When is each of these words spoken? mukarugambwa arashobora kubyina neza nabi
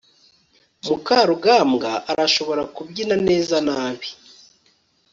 mukarugambwa 0.87 1.91
arashobora 2.11 2.61
kubyina 2.75 3.15
neza 3.27 3.55
nabi 3.67 4.07